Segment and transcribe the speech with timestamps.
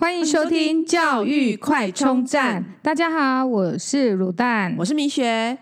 [0.00, 2.64] 欢迎收听教育快充站。
[2.80, 5.58] 大家好，我是卤蛋，我是米雪。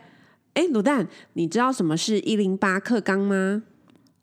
[0.52, 3.62] 哎，卤蛋，你知道什么是一零八课纲吗？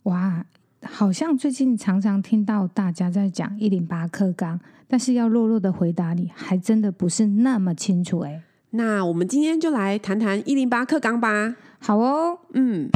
[0.03, 0.45] 哇，
[0.83, 8.43] 好像最近常常听到大家在讲一零八课纲，但是要弱弱的回答你，还真的不是那么清楚哎。
[8.69, 11.55] 那我们今天就来谈谈一零八课纲吧。
[11.79, 12.87] 好哦，嗯。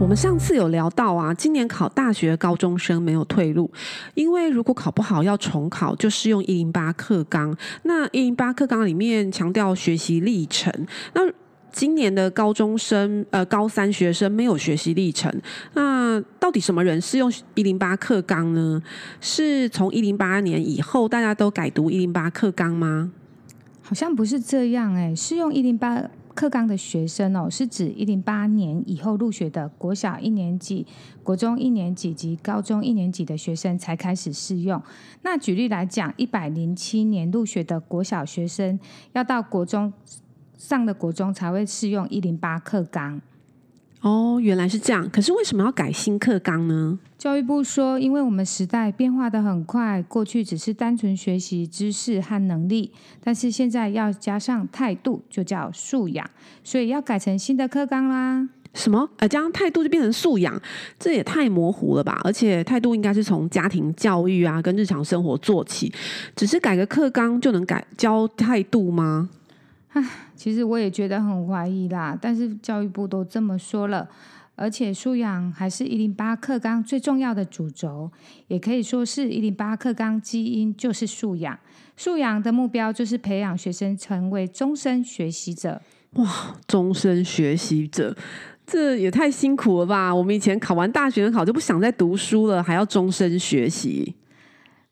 [0.00, 3.70] 我们上次有聊到啊，今年考大学高中生没有退路，
[4.14, 7.54] 因为如果考不好要重考，就是用一零八课纲。
[7.82, 10.72] 那一零八课纲里面强调学习历程，
[11.12, 11.20] 那
[11.70, 15.30] 今年的高中生呃高三学生没有学习历程，
[15.74, 18.82] 那到底什么人适用一零八课纲呢？
[19.20, 23.12] 是从一零八年以后大家都改读一零八课纲吗？
[23.82, 26.02] 好像不是这样哎，适用一零八。
[26.40, 30.86] 课纲的学生哦，是指一零八年以后入学的国小一年级、
[31.22, 34.82] 国中一年级及高中一年级的学生才开始适用。
[35.20, 38.80] 那举例来讲，一百零七年入学的国小学生，
[39.12, 39.92] 要到国中
[40.56, 43.20] 上的国中才会适用一零八课纲。
[44.02, 45.08] 哦，原来是这样。
[45.10, 46.98] 可是为什么要改新课纲呢？
[47.18, 52.90] 教育部说，因为我们时代变化的很快，过去只是单纯学习知识和能力，
[53.22, 56.28] 但是现在要加上态度，就叫素养，
[56.64, 58.48] 所以要改成新的课纲啦。
[58.72, 59.06] 什么？
[59.18, 60.58] 呃，加上态度就变成素养？
[60.98, 62.18] 这也太模糊了吧？
[62.24, 65.92] 而且态度应该是从家庭教育啊，跟日常生活做起，
[66.34, 69.28] 只是改个课纲就能改教态度吗？
[69.92, 70.04] 唉，
[70.36, 72.16] 其实我也觉得很怀疑啦。
[72.20, 74.08] 但是教育部都这么说了，
[74.54, 78.10] 而且素养还是一零八课纲最重要的主轴，
[78.46, 81.58] 也可以说是一零八课纲基因就是素养。
[81.96, 85.82] 素养的目标就是培养学生成为终身学习者。
[86.12, 88.16] 哇，终身学习者，
[88.64, 90.14] 这也太辛苦了吧？
[90.14, 94.14] 我们以前考完大学考就不想再读书了，还要终身学习。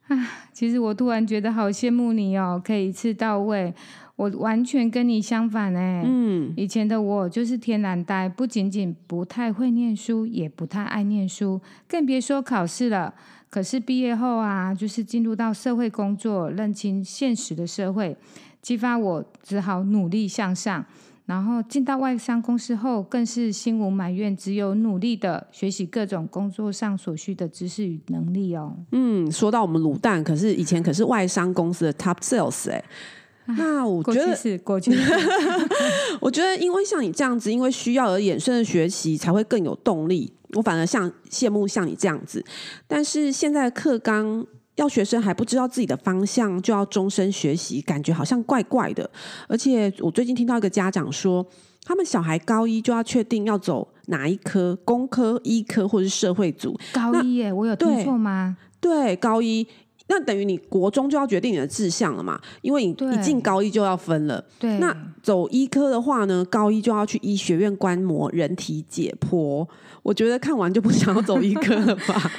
[0.09, 0.17] 啊，
[0.53, 3.73] 其实我突然觉得好羡慕你哦，可以一次到位。
[4.19, 13.15] 我完全跟你相反哎，嗯，以前的我就是天然呆，不仅仅不太会念书，也不太爱念书，更别说考试了。
[13.49, 18.17] 可是毕业后啊，就是进入到社会工作，认清现实的社会，
[18.61, 20.85] 激发我只好努力向上。
[21.27, 28.75] 然后进到外商公司后，更是心无埋怨，只有努力的学习各种工作上所需的知识与能力哦。
[28.91, 32.83] 嗯，说到我们卤蛋，可是以前可是外商公司的 top sales 哎。
[33.57, 35.03] 那我觉得是过去是，
[36.21, 40.31] 我觉得因为像你这样子，因为需要而衍生的学习才会更有动力。
[40.55, 42.45] 我反而像羡慕像你这样子，
[42.87, 49.09] 但是现在的课纲要学生还不知道自己的方向就要终身学习，感觉好像怪怪的。
[49.47, 51.47] 而且我最近听到一个家长说，
[51.85, 56.79] 他们小孩高一就要确定要走哪一科，工科、医科或是社会组。
[56.93, 58.57] 高一耶，我有听错吗？
[58.81, 59.67] 对，对，高一。
[60.09, 62.41] 那等于你国中就要决定你的志向了嘛？
[62.63, 64.43] 因为你一进高一就要分了。
[64.59, 64.79] 对。
[64.79, 69.67] 那走医科的话呢，高一就要去医学院观摩人体解剖。
[70.03, 72.33] 我觉得看完就不想要走医科了吧。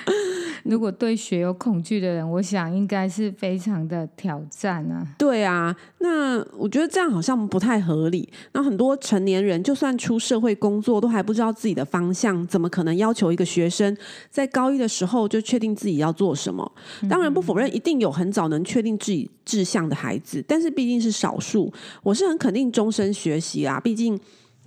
[0.70, 5.04] 如果对学有恐惧的人，我想应该是非常的挑战啊。
[5.18, 8.30] 对啊，那我觉得这样好像不太合理。
[8.52, 13.98] 那很多成年人就算出社会工作，都还不知道自己的方向，怎么可能要求一个学生
[14.30, 16.72] 在高一的时候就确定自己要做什么？
[17.10, 21.74] 当然不否认，一定有很早能确定自己志向的孩子，但是毕竟是少数。
[22.04, 24.20] 我是很肯定终身学习啊，毕竟。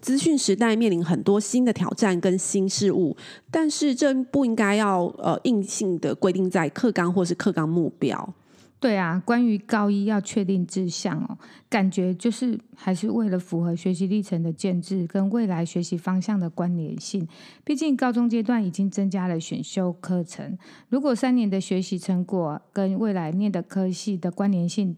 [0.02, 3.16] 资讯时代面临很多新的挑战跟新事物，
[3.50, 8.34] 但是这不应该要呃硬性的规定在课纲或是课纲目标。
[8.80, 11.38] 对啊，关于高一要确定志向哦，
[11.70, 17.28] 感觉就是还是为了符合学习历程的建制跟未来学习方向的关联性。
[17.62, 20.58] 毕竟高中阶段已经增加了选修课程，
[20.88, 24.96] 如果三年的学习成果跟未来念的科系的关联性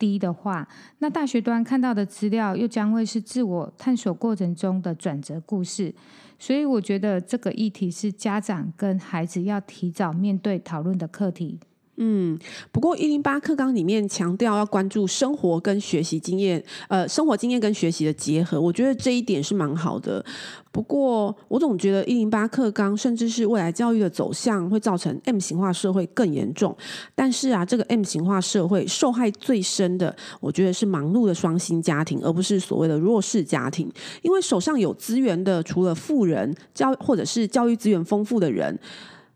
[0.00, 0.66] 低的话，
[0.98, 5.94] 那大学端看到的资料又将会是自我探索过程中的转折故事，
[6.38, 11.60] 所以我觉得这个议题是家长跟孩子要提早面对讨论的课题。
[12.02, 12.38] 嗯，
[12.72, 20.24] 不过一零八课纲里面强调要关注生活跟学习经验，呃，生活经验跟学习的结合，我觉得这一点是蛮好的。
[20.72, 26.74] 不过我总觉得一零八课纲甚至是未来教育的走向，会造成 M 型化社会更严重。
[27.14, 33.92] 但是啊，这个 M 型化社会受害最深的，我觉得是忙碌的双薪家庭，而不是所谓的弱势家庭。
[34.22, 38.78] 因为手上有资源的，除了富人教或者是教育资源丰富的人，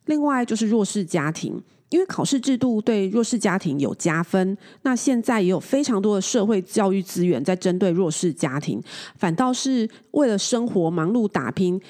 [0.06, 1.62] 另外就是弱势家庭。
[1.94, 8.82] 因为考试制度对弱势家庭有加分，那现在也有非常多的社会教育资源在针对弱势家庭，
[9.16, 11.80] 反倒是为了生活忙碌打拼。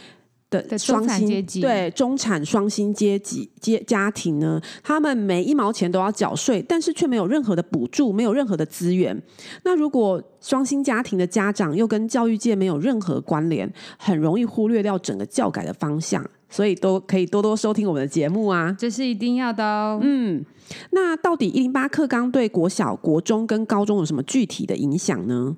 [0.50, 9.20] 的双薪阶级对中产双薪阶级阶家庭呢，他们每一毛钱都要缴税，但是却没有任何的补助，没有任何的资源。
[9.64, 13.68] 那如果双薪家庭的家长又跟教育界没有任何关联，
[13.98, 16.24] 很容易忽略掉整个教改的方向。
[16.54, 19.98] 所以都可以多多收听我们的节目啊，这是一定要的哦。
[20.00, 20.44] 嗯，
[20.92, 25.56] 那到底一零八课纲对国小、国中跟高中有什么具体的影响呢？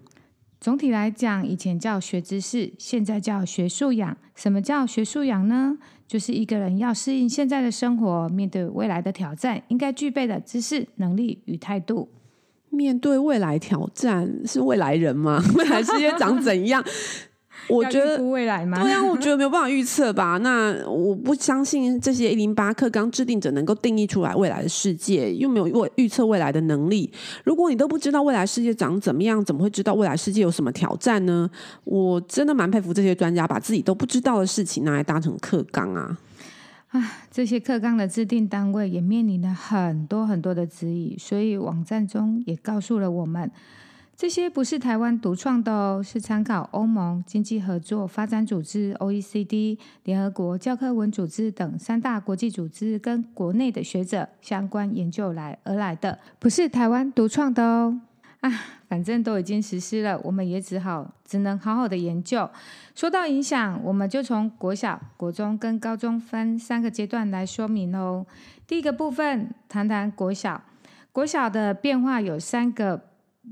[0.58, 4.16] 总体来讲，以前叫学知识，现在叫学素养。
[4.34, 5.76] 什么叫学素养呢？
[6.08, 12.08] 就是一个人要适应现在的生活，面对未来的挑战，应该具备的知识、能力与态度。
[12.70, 15.44] 面对未来挑战，是未来人吗？
[15.56, 16.82] 未来世界长怎样？
[17.68, 18.82] 我觉得未来吗？
[18.82, 20.38] 对啊，我觉得没有办法预测吧。
[20.42, 27.10] 那我不相信这些一零八课纲制定者能够定义出来未来的世界，又没有预预测未来的能力。
[27.44, 31.50] 如果你都不知道未来世界长怎么样，怎么会知道未来世界有什么挑战呢？
[31.84, 36.18] 我真的蛮佩服这些专家，把自己都不知道的事情拿来当成课纲啊！
[36.90, 43.50] 啊，这些课纲的制定单位也面临了很多很多的质疑，所以网站中也告诉了我们。
[44.16, 58.00] 这些不是台湾独创的哦，是参考欧盟经济合作发展组织 （OECD）、联合国教科文组织等三大国际组织跟国内的学者相关研究来而来的，不是台湾独创的哦。
[58.40, 58.50] 啊，
[58.88, 62.48] 反正都已经实施了，我们也只好只能好好的研究。
[62.94, 68.24] 说到影响，我们就从国小、国中跟高中分三个阶段来说明哦。
[68.66, 70.62] 第一个部分，谈谈国小。
[71.12, 73.02] 国小的变化有三个。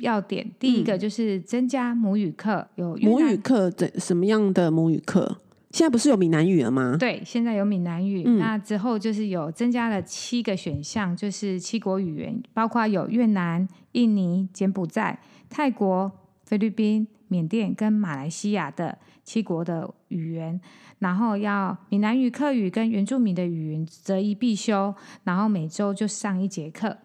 [0.01, 5.39] 要点第一个就是增加母语课，嗯、有母语课怎什么样的母语课？
[5.71, 6.97] 现在不是有闽南语了吗？
[6.99, 8.23] 对，现在有闽南语。
[8.25, 15.19] 嗯、那之后就是有增加了七个选项，就是七国语言，包括有越南、印尼、柬埔寨、
[15.51, 16.13] 泰国、
[16.45, 20.61] 菲律宾、缅甸跟马来西亚的七国的语言。
[21.01, 24.95] 然后要闽南语、客语跟原住民的语言择一必修，
[25.25, 26.99] 然后每周就上一节课。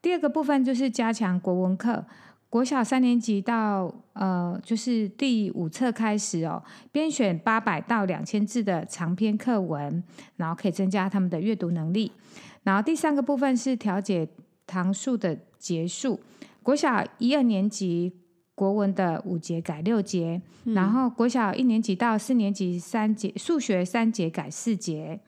[0.00, 2.04] 第二个部分就是加强国文课，
[2.48, 6.62] 国小三年级到呃，就是第五册开始哦，
[6.92, 10.02] 编选八百到两千字的长篇课文，
[10.36, 12.12] 然后可以增加他们的阅读能力。
[12.62, 14.28] 然后第三个部分是调节
[14.66, 16.20] 堂数的节数，
[16.62, 18.12] 国小一二年级
[18.54, 25.20] 国文的五节改六节，嗯、然后国小一年级到四年级三节，数学三节改四节。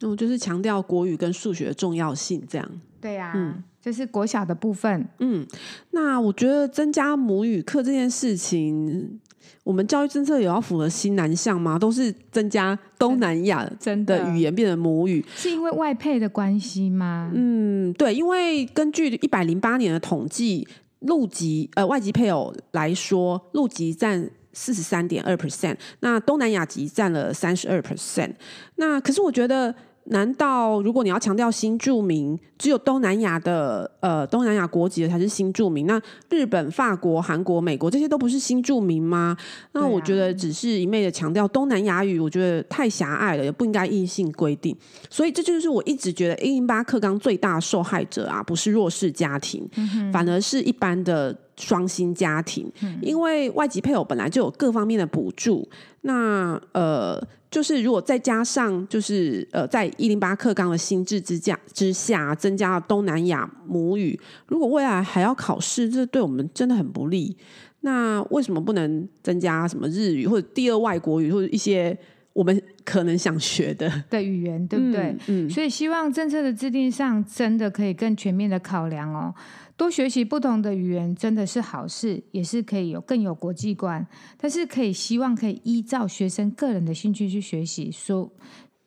[0.00, 2.80] 那我就是强调国语跟数学的重要性，这样。
[3.00, 5.08] 对呀、啊，嗯，这是国小的部分。
[5.20, 5.46] 嗯，
[5.92, 9.20] 那我觉得增加母语课这件事情，
[9.64, 11.78] 我们教育政策有要符合新南向吗？
[11.78, 17.30] 都是增加东南亚真的语言变成母语，是因为外配的关系吗？
[17.34, 20.66] 嗯，对，因为根据一百零八年的统计，
[21.00, 28.32] 陆籍呃外籍配偶来说，陆籍占四十三点二 percent，那东南亚籍占了三十二 percent。
[28.76, 29.74] 那可是我觉得。
[30.10, 35.86] 难道如果你要强调新住民，只有东南亚的呃东南亚国籍的才是新住民？
[35.86, 36.00] 那
[36.30, 39.36] 日本、法国、韩国、美国这些都不是新住民吗？
[39.72, 44.74] 那我觉得只是一昧的强调东南亚语，我觉得太狭隘了，也不应该硬性规定。
[45.10, 55.68] 所以这就是我一直觉得一零八课纲最大受害者啊，不是弱势家庭，嗯、反而是一般的双薪家庭，嗯、因为外籍配偶本来就有各方面的补助，
[56.02, 57.22] 那呃。
[57.50, 67.34] 就是如果再加上，就是呃，在一零八课纲的心智之下之下，增加了东南亚母语，如果未来还要考试，这对我们真的很不利。
[67.80, 71.96] 那为什么不能增加什么日语或者第二外国语，或者一些
[72.32, 75.16] 我们可能想学的的语言，对不对？
[75.26, 79.34] 嗯，嗯，所以希望政策的制定上真的可以更全面的考量哦。
[79.76, 84.04] 多学习不同的语言真的是好事，也是可以有更有国际观。
[84.36, 88.30] 但是可以希望可以依照学生个人的兴趣去学习，说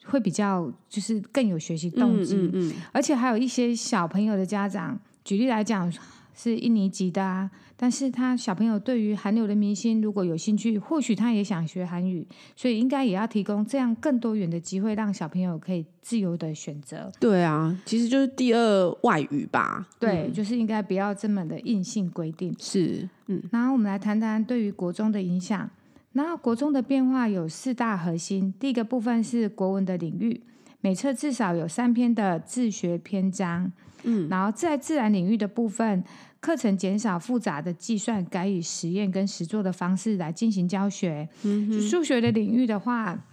[0.06, 2.36] 会比较就是更有学习动机。
[2.36, 5.92] 嗯嗯嗯，而且还有一些小朋友的家长，举例来讲。
[6.36, 17.12] 是印尼籍的啊，但是他小朋友对于韩流的明星如果有兴趣，或许他也想学韩语，所以应该也要提供这样更多元的机会，让小朋友可以自由的选择。
[17.20, 19.88] 对啊，其实就是第二外语吧。
[20.00, 22.56] 对，嗯、就是应该不要这么的硬性规定。
[22.60, 23.42] 是，嗯。
[23.52, 25.70] 然后我们来谈谈对于国中的影响。
[26.14, 30.42] 然后国中的变化有四大核心，第一个部分是国文的领域，
[30.82, 33.72] 每册至少有三篇的自学篇章。
[34.04, 36.04] 嗯，然后在自然领域的部分，
[36.40, 41.30] 课程减少复杂的计算，改以实验跟实作的方式来进行教学。
[41.44, 43.26] 嗯哼，数学的领域的话，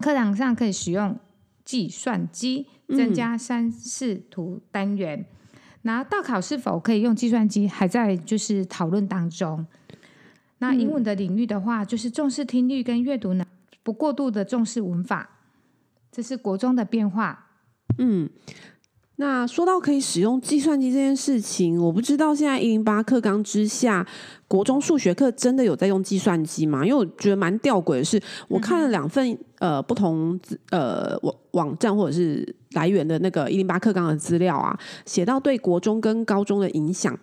[0.00, 1.18] 课堂上可以使用
[1.64, 5.20] 计算机，增加三视图单元。
[5.20, 9.66] 嗯、然后大考是否可以用计算机，还在就是讨论当中。
[10.58, 13.46] 那英文的领域的话，就是重视听力跟阅读呢，
[13.82, 15.33] 不过度的重视文法，
[16.14, 17.46] 这是国中的变化。
[17.98, 18.30] 嗯。
[19.16, 24.04] 那说到可以使用计算机这件事情，我不知道现在一零八课纲之下，
[24.48, 26.84] 国中数学课真的有在用计算机吗？
[26.84, 30.36] 因为我觉得蛮吊诡的是，我看了两份呃不同
[30.70, 37.16] 呃网网站或者是来源的那个一零八课纲的资料啊，写到对国中跟高中的影响，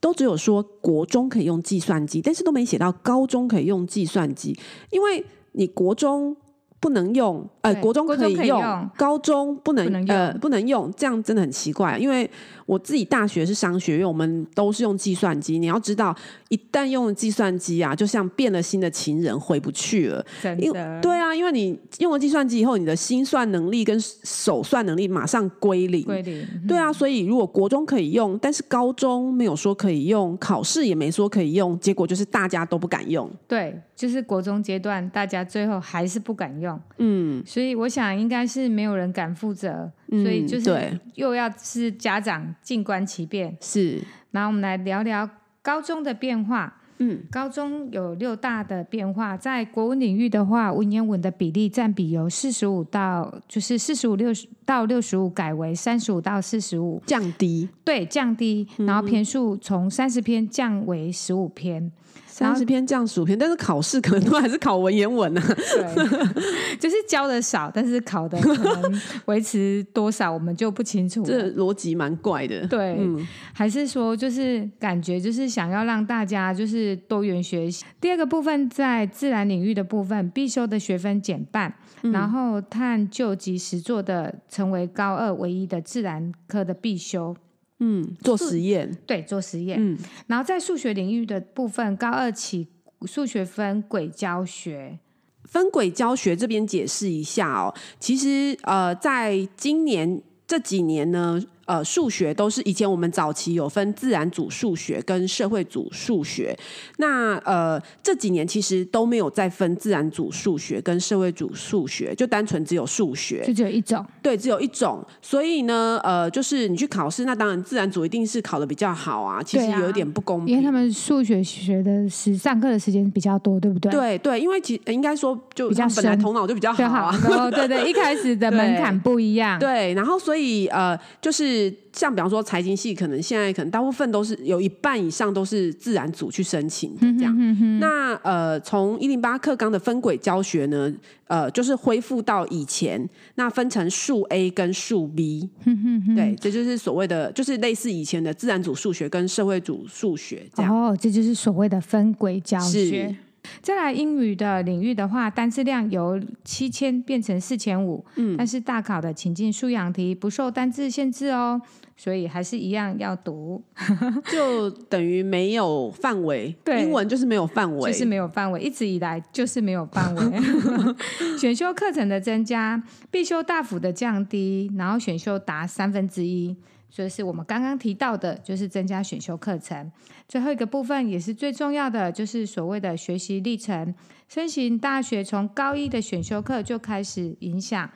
[0.00, 4.58] 都只有说国中可以用计算机，但是都没写到高中可以用计算机，
[4.90, 6.36] 因为你国中。
[6.80, 12.28] 不能用，呃，国中可以用，用高中不能，呃，不能用，这样真的很奇怪，因为。
[12.66, 15.56] 我自己大学是商学院，我们都是用计算机。
[15.56, 16.12] 你要知道，
[16.48, 20.26] 一旦用了计算机啊，就像变了心的情人，回不去了。
[20.42, 21.00] 真的。
[21.00, 26.02] 对啊，因为你用了计算机以后，你的心算能力跟手算能力马上归零。
[26.02, 26.44] 归零。
[26.66, 33.30] 对啊，所以如果国中可以用，但是高中没有说可以用，考试也没说可以用，结果就是大家都不敢用。
[33.46, 36.80] 对，就是国中阶段，大家最后还是不敢用。
[36.98, 37.42] 嗯。
[37.44, 39.90] 所以我想，应该是没有人敢负责。
[40.10, 44.00] 所以就是又要是家长静观其变，是。
[44.30, 45.28] 然后我们来聊聊
[45.62, 46.80] 高中的变化。
[46.98, 57.68] 嗯，高中有六大的变化，在国文领域的话，文言文的比例占比由四十五到就是四十五六十到六十五改为三十五到四十五，降低。
[57.84, 58.66] 对，降低。
[58.78, 61.92] 然后篇数从三十篇降为十五篇。
[62.26, 65.42] 三十篇降十五篇，但是考试可能都还是考文言文啊。
[65.46, 71.22] 对，就是教的少，但是考的可能 维持多少，我们就不清楚。
[71.22, 72.66] 这逻辑蛮怪的。
[72.66, 77.84] 对，嗯，还是说就是感觉就是想要让大家就是多元学习。
[78.00, 87.34] 第二个部分在自然领域的部分，必修的学分减半，嗯，然后探究及实作的成为高二唯一的自然科的必修。
[87.78, 89.78] 嗯，做实验，对，做实验。
[89.80, 92.68] 嗯，然后在数学领域的部分，高二起
[93.06, 94.98] 数学分轨教学，
[95.44, 97.74] 分轨教学这边解释一下哦。
[98.00, 101.42] 其实呃，在今年这几年呢。
[101.66, 106.56] 呃，数学都是以前我们早期有分自然组数学跟社会组数学，
[106.98, 115.04] 那呃这几年其实都没有再分自然组数学跟社会组数学，就单纯只有数学，就只有一种，对，只有一种。
[115.20, 123.90] 所以呢，呃，就是你去考试，那当然自然组一定是考的比较好啊，其实有点不公平，因为他们数学学的时上课的时间比较多，对不对？
[123.90, 131.55] 对对，因为其应该说就比较本来头脑就比较好啊，好 对对，一开始的门槛不一样，对，对，然后所以呃就是。
[131.56, 137.34] 是像比方说财经系，可能现在可能大部分都是有一半以上都是自然组去申请的这样。
[137.38, 140.92] 嗯、哼哼那呃，从一零八课纲的分轨教学呢，
[141.26, 145.48] 呃，就是恢复到以前，那分成数 A 跟数 B。
[145.64, 150.74] 嗯、哼哼对，这就是所谓的，就是类似以前的自然组数学跟社会组数学这样。
[150.74, 153.16] 哦，这就是所谓的分轨教学。
[153.62, 161.60] 再来英语的领域的话，单字量由七千变成四千五，嗯，但是大考的情境素养题不受单字限制哦，
[161.96, 163.62] 所以还是一样要读，
[164.30, 170.40] 就等于没有范围， 英文就是没有范围，就是没有范围，一直以来就是没有范围。
[171.38, 176.56] 选修课程的增加，必修大幅的降低，然后选修达三分之一。
[176.96, 179.92] 就是我们刚刚提到的，就是增加选修课程。
[180.26, 183.94] 最后一个部分也是最重要的，就是所谓的学习历程。
[184.28, 187.90] 申请大学从高一的选修课就开始影响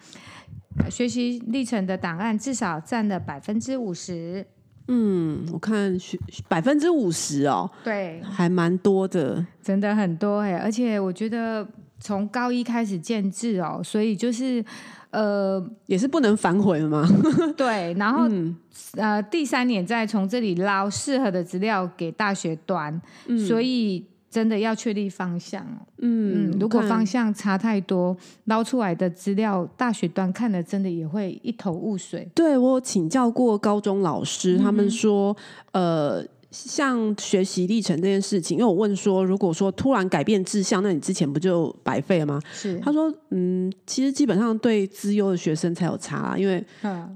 [0.91, 4.47] 学习历程的档案，至少占了百分之五十。
[4.89, 7.71] 嗯，我看学百分之五十哦。
[7.83, 10.59] 对，还蛮多的，真的很多哎。
[10.59, 11.67] 而且我觉得。
[12.01, 14.65] 从高一开始建制哦，所以就是。
[15.13, 17.05] 呃，也是不能反悔了吗？
[17.59, 18.57] 对，然后、嗯、
[18.93, 25.67] 呃，第三年再从这里捞适合的资料给大学端，嗯、所以真的要确立方向。
[25.99, 32.29] 嗯，嗯，如果方向差太多，捞出来的资料大学端看了真的也会一头雾水。
[32.33, 35.37] 对，我请教过高中老师，他们说，
[35.73, 36.27] 嗯、呃。
[36.51, 42.41] 像学习历程这件事情，因为我问说，如果说突然改变志向，那你之前不就白费了吗？
[42.53, 42.79] 是。
[42.81, 46.65] 他说，嗯，其实基本上对资优的学生才有差，因为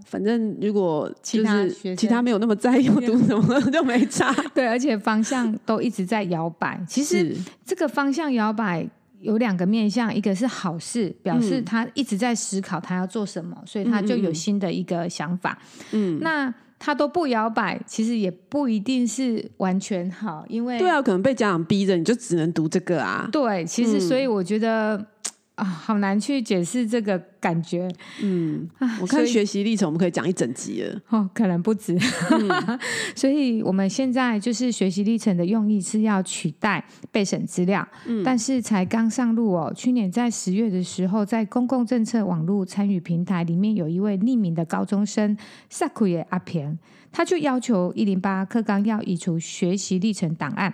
[0.06, 4.32] 反正如果就是其他没有那么在意要读什么， 就没差。
[4.54, 6.80] 对，而且方向都一直在摇摆。
[6.88, 8.88] 其实这个方向摇摆
[9.18, 15.58] 有两个面向，一个是好事，表示他一直在思考他要做什么，所以他就有新的一个想法。
[15.90, 16.54] 嗯，那。
[16.84, 23.26] 他都不摇摆，其实也不一定是完全好，因为对啊，可能被家长逼着，你就只能读这个啊。
[23.32, 25.06] 对，其实所以我觉得、嗯、
[25.54, 27.86] 啊，好难去解释这个感觉。
[28.22, 28.66] 嗯，
[29.02, 30.98] 我看学习历程，我们可以讲一整集了。
[31.10, 31.94] 哦，可能不止。
[32.30, 32.78] 嗯、
[33.14, 36.82] 所以我们现在就是学习历程的用意是要取代
[37.12, 39.70] 备审资料，嗯、但是才刚上路哦。
[39.76, 45.36] 去年在十月的时候，在公共政策网络参与平台里面，有一位匿名的高中生
[45.68, 46.78] 萨库耶阿平，
[47.12, 50.72] 他就要求一零八课纲要移除学习历程档案。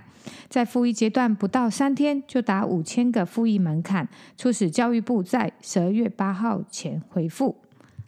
[0.51, 7.57] 在复议阶段不到三天就达五千个复议门槛，促使教育部在十二月八号前回复。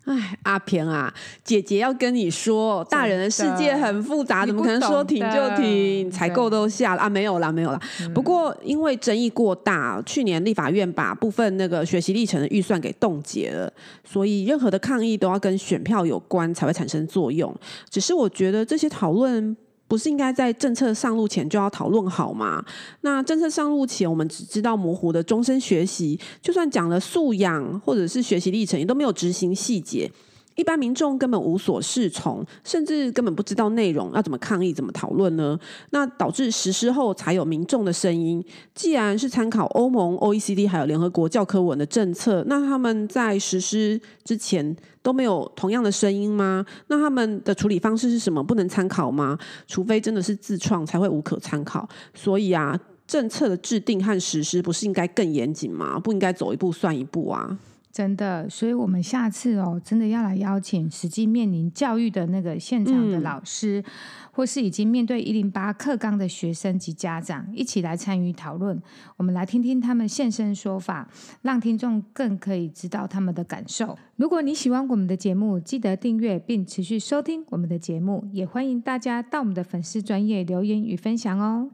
[0.04, 6.10] 哎，阿平啊，姐姐要跟你说，大人的世界很复杂，怎么可能说停就停？
[6.10, 7.80] 采购都下了啊，没有啦，没有啦。
[8.00, 17.54] 嗯、不过因为争议过大，去年立法院把部分那个学习历程的预算给冻结了，所以任何的抗议都要跟选票有关才会产生作用。
[17.88, 19.56] 只是我觉得这些讨论。
[19.88, 22.64] 不是应该在政策上路前就要讨论好吗？
[23.02, 30.10] 那政策上路前，我们只知道模糊的终身学习，就算讲了素养或者是学习历程，也都没有执行细节。
[30.54, 35.58] 一般民众根本无所适从，甚至根本不知道内容，要怎么抗议、怎么讨论呢？
[35.90, 38.44] 那导致实施后才有民众的声音。
[38.74, 46.64] 既然是参考欧盟、OECD 还有联合国教科文的政策，那他们在实施之前都没有同样的声音吗？
[46.88, 48.42] 那他们的处理方式是什么？
[48.42, 49.38] 不能参考吗？
[49.66, 51.88] 除非真的是自创，才会无可参考。
[52.14, 55.98] 所以啊，政策的制定和实施不是应该更严谨吗？
[55.98, 57.58] 不应该走一步算一步啊？
[57.92, 63.92] 真的，所以我们下次哦，真的要来邀请实际面临教育的那个现场的老师，嗯、
[64.32, 68.80] 或是已经面对一零八课纲的学生及家长，一起来参与讨论。
[69.18, 71.06] 我们来听听他们现身说法，
[71.42, 73.98] 让听众更可以知道他们的感受。
[74.16, 81.68] 如果你喜欢我们的节目，记得订阅并持续收听我们的节目，也欢迎大家到我们的粉丝专业留言与分享哦。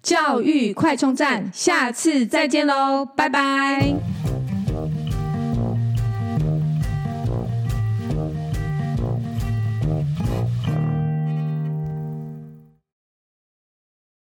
[0.00, 4.47] 教育快充站，下次再见喽，拜拜。